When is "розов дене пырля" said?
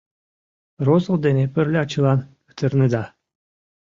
0.85-1.83